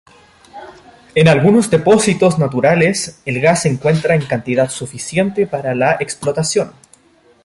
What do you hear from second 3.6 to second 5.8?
se encuentra en cantidad suficiente para